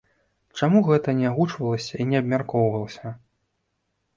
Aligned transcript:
Чаму 0.59 0.79
гэта 0.87 1.13
не 1.19 1.27
агучвалася 1.31 1.93
і 2.01 2.07
не 2.13 2.17
абмяркоўвалася? 2.23 3.07